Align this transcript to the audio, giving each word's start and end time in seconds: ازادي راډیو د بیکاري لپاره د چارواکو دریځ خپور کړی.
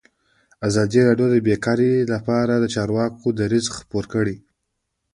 ازادي 0.67 0.99
راډیو 1.07 1.27
د 1.31 1.35
بیکاري 1.47 1.91
لپاره 2.13 2.53
د 2.57 2.65
چارواکو 2.75 3.25
دریځ 3.39 3.65
خپور 3.77 4.03
کړی. 4.13 4.35